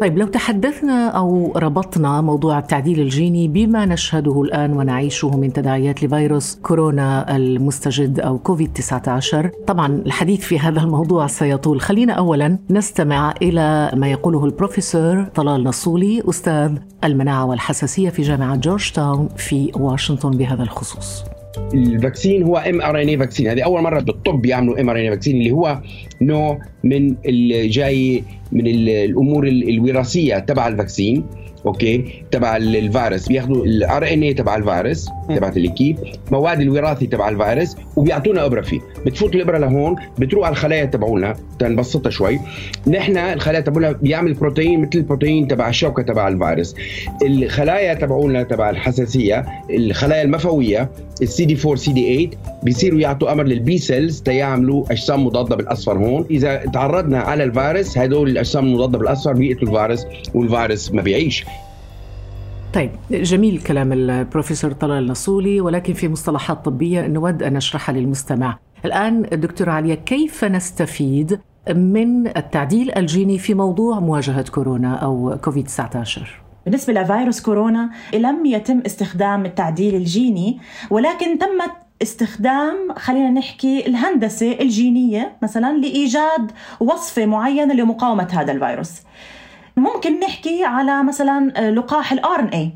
طيب 0.00 0.18
لو 0.18 0.26
تحدثنا 0.26 1.08
أو 1.08 1.52
ربطنا 1.56 2.20
موضوع 2.20 2.58
التعديل 2.58 3.00
الجيني 3.00 3.48
بما 3.48 3.86
نشهده 3.86 4.42
الآن 4.42 4.72
ونعيشه 4.72 5.36
من 5.36 5.52
تداعيات 5.52 6.04
لفيروس 6.04 6.58
كورونا 6.62 7.36
المستجد 7.36 8.20
أو 8.20 8.38
كوفيد 8.38 8.72
19 8.72 9.50
طبعا 9.66 9.86
الحديث 9.86 10.40
في 10.40 10.58
هذا 10.58 10.80
الموضوع 10.80 11.26
سيطول. 11.26 11.80
خلينا 11.80 12.12
اولا 12.12 12.58
نستمع 12.70 13.34
إلى 13.42 13.90
ما 13.94 14.10
يقوله 14.10 14.44
البروفيسور 14.44 15.24
طلال 15.34 15.64
نصولي 15.64 16.22
أستاذ 16.30 16.72
المناعة 17.04 17.44
والحساسية 17.44 18.10
في 18.10 18.22
جامعة 18.22 18.56
جورج 18.56 18.90
تاون 18.90 19.28
في 19.36 19.72
واشنطن 19.74 20.30
بهذا 20.30 20.62
الخصوص. 20.62 21.35
ال 21.74 21.83
vaccine 21.83 22.42
هو 22.42 22.56
mRNA 22.56 23.08
vaccine. 23.08 23.48
هذه 23.48 23.62
أول 23.62 23.82
مرة 23.82 24.00
بالطب 24.00 24.46
يعملوا 24.46 24.80
mRNA 24.80 25.02
vaccine 25.02 25.36
اللي 25.36 25.50
هو 25.50 25.80
نوع 26.20 26.58
من 26.84 27.16
اللي 27.26 27.68
جاي 27.68 28.24
من 28.52 28.66
الأمور 28.66 29.48
الوراثية 29.48 30.38
تبع 30.38 30.68
الفاكسين. 30.68 31.24
أوكي؟ 31.66 32.24
تبع 32.30 32.56
الفيروس. 32.56 33.28
بياخذوا 33.28 33.64
الار 33.64 34.12
ان 34.12 34.22
اي 34.22 34.34
تبع 34.34 34.56
الفيروس 34.56 35.08
تبعت 35.28 35.56
الليكيب 35.56 35.98
مواد 36.32 36.60
الوراثي 36.60 37.06
تبع 37.06 37.28
الفيروس 37.28 37.76
وبيعطونا 37.96 38.44
ابره 38.44 38.60
فيه 38.60 38.80
بتفوت 39.06 39.34
الإبرة 39.34 39.58
لهون 39.58 39.96
بتروح 40.18 40.46
على 40.46 40.52
الخلايا 40.52 40.84
تبعونا. 40.84 41.34
تنبسطها 41.58 42.10
شوي. 42.10 42.40
نحن 42.86 43.16
الخلايا 43.16 43.60
تبعونا 43.60 43.92
بيعمل 43.92 44.34
بروتين 44.34 44.80
مثل 44.80 44.90
البروتين 44.94 45.48
تبع 45.48 45.68
الشوكة 45.68 46.02
تبع 46.02 46.28
الفيروس. 46.28 46.74
الخلايا 47.22 47.94
تبعونا 47.94 48.42
تبع 48.42 48.70
الحساسية 48.70 49.46
الخلايا 49.70 50.22
المفوية 50.22 50.90
السي 51.22 51.44
دي 51.44 51.56
4 51.64 51.74
سي 51.76 51.92
دي 51.92 52.02
8 52.16 52.30
بيصيروا 52.66 53.00
يعطوا 53.00 53.32
أمر 53.32 53.44
لل 53.44 53.67
B 53.67 53.78
cells 53.78 54.22
تيعملوا 54.22 54.84
أجسام 54.90 55.26
مضادة 55.26 55.56
بالأصفر 55.56 55.98
هون. 55.98 56.26
إذا 56.30 56.56
تعرضنا 56.56 57.18
على 57.18 57.44
الفيروس 57.44 57.98
هدول 57.98 58.28
الأجسام 58.28 58.66
المضادة 58.66 58.98
بالأصفر 58.98 59.32
بيقتلوا 59.32 59.72
الفيروس 59.72 60.06
والفيروس 60.34 60.92
ما 60.92 61.02
بيعيش. 61.02 61.44
طيب 62.74 62.90
جميل 63.10 63.60
كلام 63.60 63.92
البروفيسور 63.92 64.72
طلال 64.72 65.02
النصولي 65.04 65.60
ولكن 65.60 65.92
في 65.92 66.08
مصطلحات 66.08 66.64
طبية 66.64 67.06
نود 67.06 67.42
أن 67.42 67.52
نشرحها 67.52 67.94
للمستمع. 67.94 68.58
الآن 68.84 69.22
دكتور 69.32 69.70
عليا 69.70 69.94
كيف 69.94 70.44
نستفيد 70.44 71.40
من 71.70 72.26
التعديل 72.26 72.98
الجيني 72.98 73.38
في 73.38 73.54
موضوع 73.54 74.00
مواجهة 74.00 74.44
كورونا 74.50 74.94
أو 74.94 75.38
كوفيد 75.44 75.64
19 75.66 76.40
بالنسبة 76.64 76.92
لفيروس 76.92 77.40
كورونا 77.40 77.90
لم 78.14 78.46
يتم 78.46 78.82
استخدام 78.86 79.46
التعديل 79.46 79.94
الجيني 79.94 80.58
ولكن 80.90 81.38
تمت 81.38 81.85
استخدام 82.02 82.94
خلينا 82.96 83.30
نحكي 83.30 83.86
الهندسة 83.86 84.52
الجينية 84.60 85.36
مثلا 85.42 85.76
لإيجاد 85.76 86.52
وصفة 86.80 87.26
معينة 87.26 87.74
لمقاومة 87.74 88.28
هذا 88.32 88.52
الفيروس. 88.52 88.92
ممكن 89.76 90.20
نحكي 90.20 90.64
على 90.64 91.02
مثلا 91.02 91.70
لقاح 91.70 92.12
ال 92.12 92.40
RNA 92.40 92.72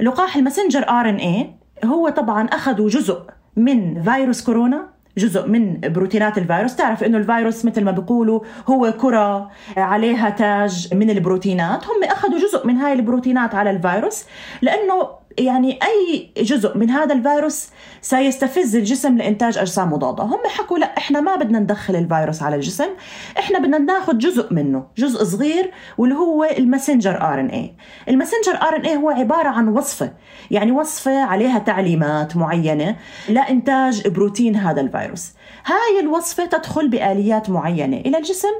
لقاح 0.00 0.36
ال 0.36 0.41
messenger 0.41 0.88
RNA 0.88 1.50
هو 1.84 2.08
طبعا 2.08 2.46
اخذوا 2.46 2.88
جزء 2.88 3.22
من 3.56 4.02
فيروس 4.02 4.44
كورونا 4.44 4.88
جزء 5.18 5.46
من 5.46 5.80
بروتينات 5.80 6.38
الفيروس. 6.38 6.76
تعرف 6.76 7.04
إنه 7.04 7.18
الفيروس 7.18 7.64
مثل 7.64 7.84
ما 7.84 7.90
بيقولوا 7.90 8.40
هو 8.66 8.92
كرة 8.92 9.50
عليها 9.76 10.30
تاج 10.30 10.94
من 10.94 11.10
البروتينات. 11.10 11.84
هم 11.84 12.04
أخذوا 12.04 12.38
جزء 12.38 12.66
من 12.66 12.76
هاي 12.76 12.92
البروتينات 12.92 13.54
على 13.54 13.70
الفيروس 13.70 14.24
لأنه 14.62 15.08
يعني 15.38 15.78
أي 15.82 16.30
جزء 16.42 16.76
من 16.78 16.90
هذا 16.90 17.14
الفيروس 17.14 17.68
سيستفز 18.00 18.76
الجسم 18.76 19.16
لإنتاج 19.16 19.58
أجسام 19.58 19.92
مضادة. 19.92 20.24
هم 20.24 20.38
حكوا 20.48 20.78
لا 20.78 20.96
إحنا 20.98 21.20
ما 21.20 21.36
بدنا 21.36 21.58
ندخل 21.58 21.96
الفيروس 21.96 22.42
على 22.42 22.56
الجسم 22.56 22.88
إحنا 23.38 23.58
بدنا 23.58 23.78
ناخذ 23.78 24.18
جزء 24.18 24.54
منه 24.54 24.86
جزء 24.98 25.24
صغير 25.24 25.70
واللي 25.98 26.14
هو 26.14 26.44
ال 26.44 26.52
messenger 26.52 27.22
RNA 27.22 27.74
ال 28.08 28.13
messenger 28.13 28.62
RNA 28.62 28.96
هو 28.96 29.10
عبارة 29.10 29.48
عن 29.48 29.68
وصفة 29.68 30.12
يعني 30.50 30.72
وصفة 30.72 31.22
عليها 31.24 31.58
تعليمات 31.58 32.36
معينة 32.36 32.96
لإنتاج 33.28 34.08
بروتين 34.08 34.56
هذا 34.56 34.80
الفيروس. 34.80 35.32
هاي 35.66 36.00
الوصفة 36.00 36.46
تدخل 36.46 36.88
بآليات 36.88 37.50
معينة 37.50 37.96
إلى 37.96 38.18
الجسم 38.18 38.54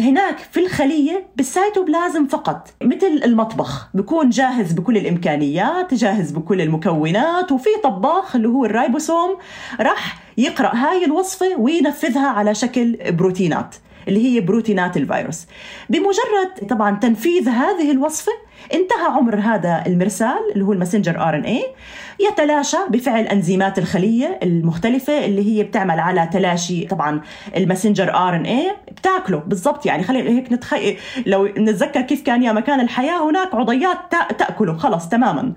هناك 0.00 0.38
في 0.38 0.60
الخلية 0.60 1.26
بالسيتوبلازم 1.36 2.26
فقط 2.26 2.68
مثل 2.82 3.20
المطبخ. 3.24 3.88
بكون 3.94 4.30
جاهز 4.30 4.72
بكل 4.72 4.96
الإمكانيات 4.96 5.94
جاهز 5.94 6.30
بكل 6.30 6.60
المكونات 6.60 7.52
وفي 7.52 7.68
طباخ 7.84 8.36
اللي 8.36 8.48
هو 8.48 8.64
الرايبوسوم 8.64 9.36
راح 9.80 10.18
يقرأ 10.38 10.76
هاي 10.76 11.04
الوصفة 11.04 11.56
وينفذها 11.58 12.28
على 12.28 12.54
شكل 12.54 12.98
بروتينات. 13.10 13.74
اللي 14.08 14.24
هي 14.24 14.40
بروتينات 14.40 14.96
الفيروس. 14.96 15.46
بمجرد 15.88 16.68
طبعا 16.70 16.98
تنفيذ 16.98 17.48
هذه 17.48 17.90
الوصفة 17.90 18.32
انتهى 18.74 19.06
عمر 19.06 19.36
هذا 19.40 19.82
المرسال 19.86 20.38
اللي 20.52 20.64
هو 20.64 20.72
ال 20.72 20.78
messenger 20.78 21.28
RNA 21.28 21.64
يتلاشى 22.20 22.76
بفعل 22.90 23.24
أنزيمات 23.24 23.78
الخلية 23.78 24.38
المختلفة 24.42 25.24
اللي 25.24 25.58
هي 25.58 25.62
بتعمل 25.62 26.00
على 26.00 26.28
تلاشي 26.32 26.86
طبعا 26.86 27.20
ال 27.56 27.62
messenger 27.62 28.14
RNA 28.14 28.76
بتاكله 28.92 29.38
بالضبط 29.38 29.86
يعني 29.86 30.02
خلينا 30.02 30.30
هيك 30.30 30.52
نتخيل 30.52 30.98
لو 31.26 31.46
نتذكر 31.46 32.00
كيف 32.00 32.22
كان 32.22 32.42
يا 32.42 32.52
مكان 32.52 32.80
الحياة 32.80 33.30
هناك 33.30 33.54
عضيات 33.54 33.98
تأكله 34.38 34.76
خلص 34.76 35.08
تماما. 35.08 35.52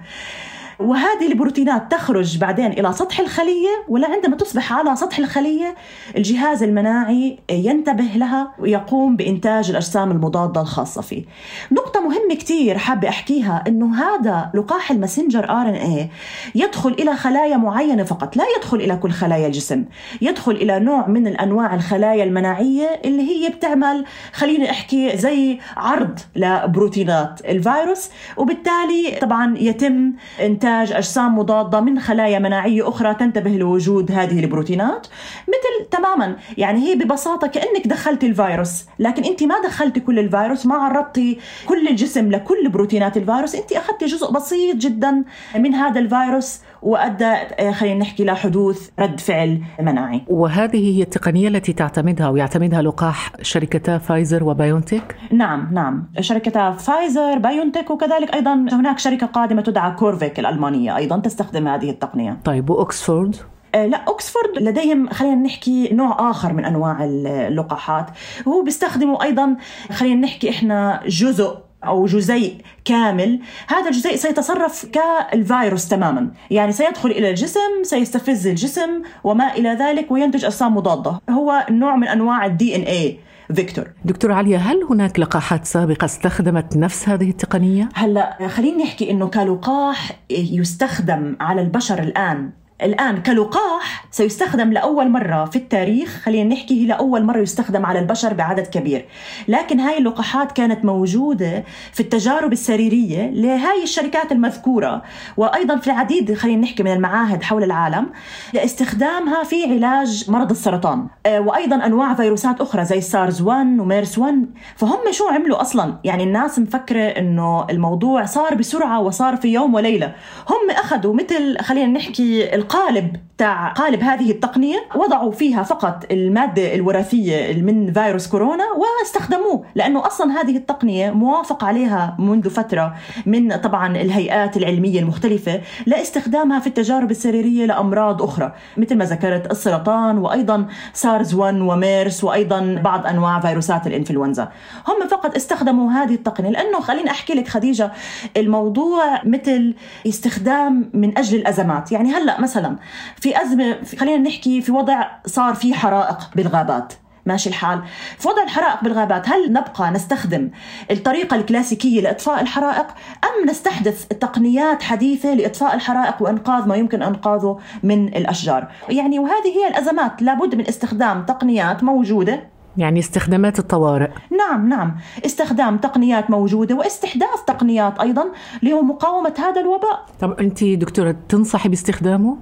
وهذه 0.80 1.28
البروتينات 1.32 1.92
تخرج 1.92 2.38
بعدين 2.38 2.72
إلى 2.72 2.94
سطح 2.94 3.20
الخلية 3.20 3.70
ولعندما 3.88 4.36
تصبح 4.36 4.74
على 4.74 4.96
سطح 4.96 5.20
الخلية 5.20 5.76
الجهاز 6.18 6.64
المناعي 6.64 7.40
ينتبه 7.52 8.04
لها 8.16 8.54
ويقوم 8.60 9.16
بإنتاج 9.16 9.70
الأجسام 9.70 10.12
المضادة 10.12 10.62
الخاصة 10.62 11.02
فيه. 11.02 11.24
نقطة 11.72 12.00
مهمة 12.00 12.36
كثير 12.36 12.78
حابة 12.78 13.10
أحكيها 13.10 13.64
إنه 13.68 13.96
هذا 13.96 14.52
لقاح 14.54 14.92
ال 14.92 14.97
messenger 14.97 15.50
RNA 15.50 16.10
يدخل 16.56 16.90
إلى 16.90 17.16
خلايا 17.16 17.58
معينة 17.58 18.04
فقط، 18.04 18.38
لا 18.38 18.44
يدخل 18.58 18.78
إلى 18.78 18.96
كل 18.96 19.12
خلايا 19.12 19.48
الجسم، 19.48 19.86
يدخل 20.22 20.52
إلى 20.52 20.80
نوع 20.80 21.08
من 21.08 21.28
الأنواع 21.28 21.76
الخلايا 21.76 22.24
المناعية 22.24 23.02
اللي 23.06 23.22
هي 23.22 23.50
بتعمل 23.50 24.06
خليني 24.34 24.72
أحكي 24.72 25.18
زي 25.18 25.60
عرض 25.78 26.20
لبروتينات 26.36 27.42
الفيروس 27.46 28.10
وبالتالي 28.38 29.18
طبعا 29.22 29.58
يتم 29.58 30.14
إنتاج 30.42 30.67
إنتاج 30.68 30.92
أجسام 30.92 31.38
مضادة 31.38 31.82
من 31.82 32.00
خلايا 32.00 32.40
مناعية 32.40 32.90
أخرى 32.90 33.14
تنتبه 33.14 33.50
لوجود 33.50 34.12
هذه 34.12 34.40
البروتينات 34.40 35.08
مثل 35.48 35.90
تماما 35.92 36.36
يعني 36.58 36.80
هي 36.80 36.96
ببساطة 36.96 37.48
كأنك 37.48 37.88
دخلت 37.88 38.24
الفيروس 38.24 38.86
لكن 39.00 39.24
أنت 39.24 39.44
ما 39.44 39.62
دخلتي 39.64 40.00
كل 40.00 40.20
الفيروس 40.20 40.66
ما 40.66 40.76
عرضتي 40.76 41.40
كل 41.66 41.88
الجسم 41.88 42.32
لكل 42.32 42.70
بروتينات 42.70 43.18
الفيروس 43.18 43.56
أنت 43.56 43.74
أخذتي 43.74 44.06
جزء 44.06 44.32
بسيط 44.32 44.76
جدا 44.76 45.24
من 45.56 45.76
هذا 45.76 46.00
الفيروس 46.00 46.62
وأدى 46.82 47.26
آه، 47.26 47.72
خلينا 47.72 48.00
نحكي 48.00 48.26
لحدوث 48.26 48.90
رد 49.00 49.20
فعل 49.20 49.62
مناعي. 49.80 50.22
وهذه 50.28 50.98
هي 50.98 51.02
التقنية 51.02 51.48
التي 51.48 51.74
تعتمدها 51.74 52.30
ويعتمدها 52.30 52.82
لقاح 52.82 53.32
شركتا 53.42 53.98
فايزر 53.98 54.44
وبايونتك؟ 54.44 55.16
نعم 55.32 55.70
نعم، 55.72 56.04
شركتا 56.20 56.72
فايزر 56.72 57.38
بايونتك 57.38 57.90
وكذلك 57.90 58.34
أيضا 58.34 58.54
هناك 58.54 59.00
شركة 59.00 59.28
قادمة 59.28 59.62
تدعى 59.62 59.92
كيورفاك 59.92 60.40
الألمانية 60.58 60.98
أيضا 60.98 61.18
تستخدم 61.20 61.68
هذه 61.68 61.90
التقنية. 61.90 62.38
طيب 62.46 62.70
واوكسفورد؟ 62.70 63.36
آه، 63.76 63.86
لا 63.86 63.98
اوكسفورد 63.98 64.58
لديهم 64.58 65.10
خلينا 65.10 65.36
نحكي 65.36 65.90
نوع 65.94 66.30
آخر 66.30 66.54
من 66.54 66.66
أنواع 66.66 66.98
اللقاحات. 67.04 68.06
وهو 68.46 68.64
بيستخدموا 68.64 69.24
أيضا 69.24 69.56
خلينا 69.92 70.22
نحكي 70.22 70.50
إحنا 70.50 71.02
جزء 71.08 71.58
أو 71.86 72.06
جزيء 72.06 72.56
كامل. 72.86 73.40
هذا 73.68 73.88
الجزيء 73.88 74.16
سيتصرف 74.16 74.86
كالفيروس 74.86 75.88
تماما. 75.88 76.32
يعني 76.52 76.72
سيدخل 76.72 77.12
إلى 77.12 77.30
الجسم 77.30 77.84
سيستفز 77.84 78.48
الجسم 78.48 79.02
وما 79.24 79.54
إلى 79.54 79.70
ذلك 79.70 80.12
وينتج 80.12 80.46
أجسام 80.46 80.76
مضادة. 80.76 81.20
هو 81.30 81.66
نوع 81.70 81.96
من 81.96 82.08
أنواع 82.08 82.46
ال 82.46 82.76
DNA 82.76 82.82
vector 82.82 83.88
دكتور 84.06 84.32
عليا 84.32 84.58
هل 84.58 84.84
هناك 84.90 85.20
لقاحات 85.20 85.66
سابقة 85.66 86.06
استخدمت 86.06 86.78
نفس 86.78 87.10
هذه 87.10 87.30
التقنية؟ 87.30 87.90
هلا 87.94 88.48
خليني 88.48 88.84
نحكي 88.84 89.12
إنه 89.12 89.28
كلقاح 89.28 90.20
يستخدم 90.30 91.38
على 91.40 91.62
البشر 91.62 92.00
الآن 92.00 92.50
الآن 92.82 93.22
كلقاح 93.22 94.06
سيستخدم 94.12 94.74
لأول 94.74 95.10
مرة 95.10 95.46
في 95.46 95.56
التاريخ 95.56 96.22
خلينا 96.24 96.56
نحكي 96.56 96.86
لأول 96.86 97.24
مرة 97.24 97.40
يستخدم 97.40 97.86
على 97.86 98.00
البشر 98.00 98.34
بعدد 98.34 98.68
كبير. 98.68 99.06
لكن 99.48 99.80
هاي 99.80 99.98
اللقاحات 99.98 100.52
كانت 100.52 100.86
موجودة 100.86 101.64
في 101.94 102.00
التجارب 102.00 102.54
السريرية 102.54 103.30
لهاي 103.30 103.84
الشركات 103.84 104.32
المذكورة. 104.32 105.02
وأيضا 105.38 105.78
في 105.78 105.88
العديد 105.88 106.34
خلينا 106.34 106.62
نحكي 106.62 106.84
من 106.84 106.94
المعاهد 106.94 107.44
حول 107.44 107.64
العالم 107.64 108.10
لاستخدامها 108.54 109.44
في 109.44 109.64
علاج 109.64 110.26
مرض 110.32 110.50
السرطان. 110.52 111.08
آه، 111.26 111.40
وأيضا 111.40 111.76
أنواع 111.86 112.14
فيروسات 112.14 112.62
أخرى 112.62 112.86
زي 112.86 113.02
سارز 113.02 113.42
1 113.42 113.80
وميرس 113.80 114.18
1 114.18 114.46
فهم 114.76 115.12
شو 115.12 115.28
عملوا 115.28 115.62
أصلا؟ 115.62 116.00
يعني 116.04 116.24
الناس 116.24 116.60
مفكرة 116.60 117.04
أنه 117.04 117.66
الموضوع 117.70 118.26
صار 118.26 118.56
بسرعة 118.56 119.00
وصار 119.00 119.36
في 119.36 119.48
يوم 119.48 119.74
وليلة. 119.74 120.16
هم 120.50 120.72
أخذوا 120.72 121.14
مثل 121.14 121.58
خلينا 121.62 121.88
نحكي 121.88 122.56
القالب. 122.68 123.27
تاع 123.38 123.68
قالب 123.68 124.04
هذه 124.04 124.32
التقنية 124.32 124.86
وضعوا 124.96 125.32
فيها 125.32 125.64
فقط 125.64 126.06
المادة 126.12 126.76
الوراثية 126.76 127.62
من 127.62 127.94
فيروس 127.94 128.28
كورونا 128.28 128.64
واستخدموه 128.78 129.66
لأنه 129.76 130.08
أصلا 130.08 130.42
هذه 130.42 130.58
التقنية 130.58 131.12
موافق 131.12 131.64
عليها 131.64 132.16
منذ 132.20 132.50
فترة 132.50 132.96
من 133.26 133.56
طبعا 133.56 133.98
الهيئات 133.98 134.58
العلمية 134.58 135.00
المختلفة 135.00 135.62
لاستخدامها 135.86 136.60
في 136.60 136.68
التجارب 136.68 137.12
السريرية 137.12 137.66
لأمراض 137.66 138.22
أخرى 138.22 138.54
مثل 138.78 138.96
ما 138.96 139.06
ذكرت 139.06 139.52
السرطان 139.52 140.18
وأيضا 140.18 140.68
سارز 140.94 141.34
1 141.34 141.60
وميرس 141.60 142.24
وأيضا 142.24 142.82
بعض 142.84 143.08
أنواع 143.08 143.40
فيروسات 143.40 143.88
الإنفلونزا. 143.88 144.52
هم 144.88 145.08
فقط 145.08 145.36
استخدموا 145.36 145.92
هذه 145.92 146.14
التقنية 146.14 146.50
لأنه 146.50 146.80
خليني 146.80 147.12
أحكي 147.12 147.34
لك 147.34 147.48
خديجة 147.48 147.92
الموضوع 148.38 149.24
مثل 149.24 149.74
استخدام 150.08 150.90
من 150.94 151.18
أجل 151.18 151.38
الأزمات. 151.38 151.92
يعني 151.92 152.10
هلأ 152.10 152.42
مثلا 152.42 152.76
في 153.22 153.27
أزمة 153.36 153.78
خلينا 154.00 154.30
نحكي 154.30 154.62
في 154.62 154.72
وضع 154.72 155.08
صار 155.26 155.54
في 155.54 155.74
حرائق 155.74 156.18
بالغابات. 156.36 156.94
ماشي 157.26 157.50
الحال. 157.50 157.82
في 158.20 158.28
وضع 158.28 158.44
الحرائق 158.44 158.84
بالغابات 158.84 159.30
هل 159.30 159.54
نبقى 159.54 159.92
نستخدم 159.92 160.50
الطريقة 160.92 161.36
الكلاسيكية 161.36 162.02
لإطفاء 162.02 162.42
الحرائق 162.42 162.86
أم 163.24 163.50
نستحدث 163.50 164.08
تقنيات 164.08 164.84
حديثة 164.84 165.34
لإطفاء 165.34 165.76
الحرائق 165.76 166.16
وإنقاذ 166.24 166.68
ما 166.68 166.76
يمكن 166.76 167.04
إنقاذه 167.04 167.60
من 167.84 168.08
الأشجار؟ 168.08 168.68
يعني 168.90 169.20
وهذه 169.20 169.48
هي 169.56 169.68
الأزمات 169.68 170.22
لابد 170.22 170.56
من 170.56 170.68
استخدام 170.68 171.24
تقنيات 171.26 171.84
موجودة. 171.84 172.44
يعني 172.78 173.00
استخدامات 173.00 173.60
الطوارئ. 173.60 174.10
نعم 174.38 174.70
نعم. 174.70 174.96
استخدام 175.26 175.78
تقنيات 175.78 176.30
موجودة 176.30 176.76
واستحداث 176.76 177.44
تقنيات 177.48 178.00
أيضا 178.00 178.26
لمقاومة 178.64 179.34
هذا 179.38 179.62
الوباء. 179.62 180.06
طب 180.20 180.40
أنت 180.40 180.64
دكتورة 180.64 181.16
تنصحي 181.30 181.70
باستخدامه؟ 181.70 182.38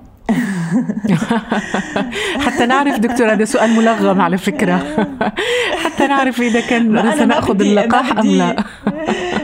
حتى 2.45 2.65
نعرف 2.65 2.99
دكتور 2.99 3.31
هذا 3.31 3.45
سؤال 3.45 3.69
ملغم 3.69 4.21
على 4.21 4.37
فكرة. 4.37 5.07
حتى 5.83 6.07
نعرف 6.07 6.41
إذا 6.41 6.61
كان 6.61 7.13
سنأخذ 7.17 7.61
اللقاح 7.61 8.11
أم 8.17 8.27
لا. 8.27 8.55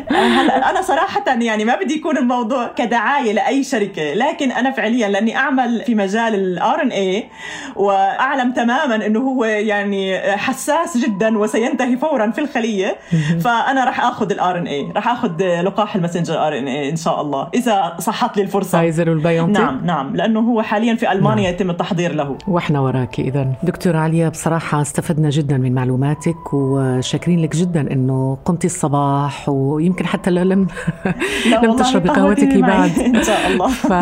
هلا 0.10 0.70
أنا 0.70 0.82
صراحة 0.82 1.24
يعني 1.28 1.66
ما 1.66 1.76
بدي 1.76 1.94
يكون 1.94 2.18
الموضوع 2.18 2.68
كدعاية 2.68 3.34
لأي 3.34 3.64
شركة 3.64 4.14
لكن 4.14 4.52
أنا 4.52 4.72
فعليا 4.72 5.10
لأني 5.10 5.38
أعمل 5.38 5.82
في 5.86 5.96
مجال 5.96 6.36
ال 6.36 6.82
RNA 6.82 7.30
وأعلم 7.76 8.52
تماما 8.52 9.06
إنه 9.06 9.20
هو 9.20 9.46
يعني 9.46 10.20
حساس 10.38 10.98
جدا 10.98 11.38
وسينتهي 11.38 11.98
فورا 11.98 12.32
في 12.32 12.42
الخلية 12.42 12.98
فأنا 13.44 13.86
راح 13.86 14.06
آخذ 14.06 14.32
ال 14.32 14.58
RNA 14.58 14.92
راح 14.96 15.08
آخذ 15.08 15.62
لقاح 15.62 15.96
ال 15.96 16.01
messenger 16.01 16.48
RNA 16.48 16.90
إن 16.90 16.96
شاء 16.96 17.22
الله 17.22 17.48
إذا 17.54 17.96
صحت 18.00 18.38
لي 18.38 18.44
الفرصة. 18.44 18.78
فايزر 18.78 19.10
والبايونتك 19.10 19.60
نعم 19.60 19.86
نعم 19.86 20.16
لأنه 20.16 20.40
هو 20.40 20.62
حاليا 20.62 20.96
في 20.96 21.12
ألمانيا 21.12 21.44
نعم. 21.44 21.54
يتم 21.54 21.70
التحضير 21.70 22.16
له. 22.16 22.38
وإحنا 22.48 22.80
وراك 22.80 23.20
اذا. 23.20 23.48
دكتور 23.64 23.96
عليا 23.96 24.30
بصراحة 24.30 24.82
استفدنا 24.82 25.30
جدا 25.30 25.58
من 25.58 25.74
معلوماتك 25.74 26.54
وشاكرين 26.54 27.42
لك 27.42 27.56
جدا 27.56 27.82
إنه 27.92 28.38
قمتي 28.46 28.68
الصباح 28.68 29.50
ويمكن 29.50 29.91
حتى 30.04 30.32
لم 30.32 30.68
لم 31.64 31.76
تشربي 31.76 32.10
قهوتك 32.10 32.58
بعد. 32.58 33.00
إن 33.16 33.24
شاء 33.24 33.48
الله. 33.48 33.68
ف... 33.68 33.94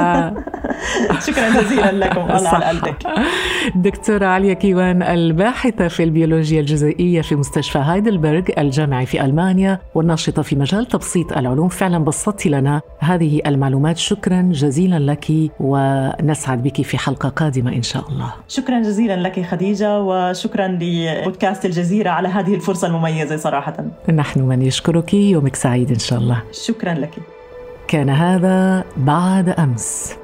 شكرا 1.27 1.61
جزيلا 1.61 1.91
لكم. 1.91 2.21
الله 2.21 2.49
على 2.49 2.65
قلبك. 2.65 2.97
دكتورة 3.75 4.25
عليا 4.25 4.53
كيوان 4.53 5.03
الباحثة 5.03 5.87
في 5.87 6.03
البيولوجيا 6.03 6.59
الجزيئية 6.59 7.21
في 7.21 7.35
مستشفى 7.35 7.77
هايدلبرغ 7.79 8.43
الجامعي 8.57 9.05
في 9.05 9.25
ألمانيا 9.25 9.79
والناشطة 9.95 10.41
في 10.41 10.55
مجال 10.55 10.85
تبسيط 10.85 11.37
العلوم. 11.37 11.69
فعلا 11.69 11.97
بسطت 11.97 12.45
لنا 12.45 12.81
هذه 12.99 13.41
المعلومات. 13.45 13.97
شكرا 13.97 14.41
جزيلا 14.41 14.99
لك 14.99 15.31
ونسعد 15.59 16.63
بك 16.63 16.81
في 16.81 16.97
حلقة 16.97 17.29
قادمة 17.29 17.73
إن 17.75 17.81
شاء 17.83 18.09
الله. 18.09 18.33
شكرا 18.47 18.79
جزيلا 18.79 19.15
لك 19.15 19.45
خديجة 19.45 19.99
وشكرا 20.01 20.67
لبودكاست 20.67 21.65
الجزيرة 21.65 22.09
على 22.09 22.27
هذه 22.27 22.55
الفرصة 22.55 22.87
المميزة 22.87 23.37
صراحة. 23.37 23.73
نحن 24.13 24.41
من 24.41 24.61
يشكرك 24.61 25.13
يومك 25.13 25.55
سعيد 25.79 25.91
إن 25.91 25.99
شاء 25.99 26.19
الله. 26.19 26.43
شكرا 26.51 26.93
لك. 26.93 27.15
كان 27.87 28.09
هذا 28.09 28.83
بعد 28.97 29.49
أمس. 29.49 30.15